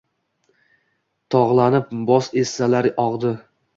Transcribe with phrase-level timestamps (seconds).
[1.35, 3.35] Toʼgʼlanib boz eslari ogʼdi